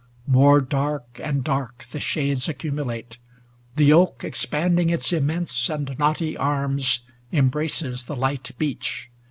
[0.25, 3.19] More dark And dark the shades accumulate.
[3.75, 9.11] The oak, Expanding its immense and knotty arms, Embraces the light beech.